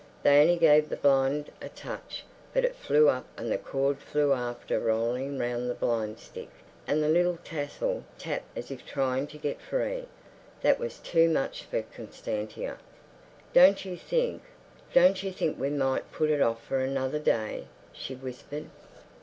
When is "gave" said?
0.55-0.89